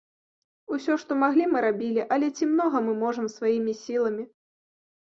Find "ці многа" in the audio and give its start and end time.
2.37-2.77